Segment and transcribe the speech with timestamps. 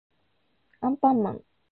[0.79, 1.43] あんぱんまん